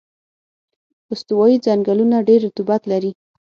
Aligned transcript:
استوایي 1.13 1.57
ځنګلونه 1.65 2.17
ډېر 2.27 2.39
رطوبت 2.47 2.81
لري. 2.91 3.11